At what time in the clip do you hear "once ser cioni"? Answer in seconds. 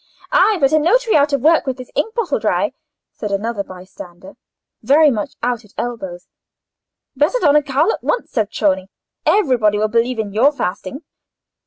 8.03-8.87